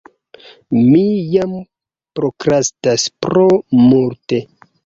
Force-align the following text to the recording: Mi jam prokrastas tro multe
Mi 0.77 1.01
jam 1.33 1.53
prokrastas 2.21 3.07
tro 3.27 3.47
multe 3.85 4.43